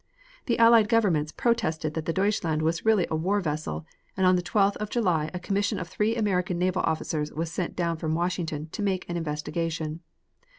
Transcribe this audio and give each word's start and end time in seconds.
The 0.47 0.57
Allied 0.57 0.89
governments 0.89 1.31
protested 1.31 1.93
that 1.93 2.05
the 2.05 2.11
Deutschland 2.11 2.63
was 2.63 2.83
really 2.83 3.05
a 3.11 3.15
war 3.15 3.39
vessel 3.39 3.85
and 4.17 4.25
on 4.25 4.35
the 4.35 4.41
12th 4.41 4.75
of 4.77 4.89
July 4.89 5.29
a 5.31 5.39
commission 5.39 5.77
of 5.77 5.89
three 5.89 6.15
American 6.15 6.57
naval 6.57 6.81
officers 6.87 7.31
was 7.31 7.51
sent 7.51 7.75
down 7.75 7.97
from 7.97 8.15
Washington 8.15 8.67
to 8.71 8.81
make 8.81 9.07
an 9.11 9.15
investigation. 9.15 9.99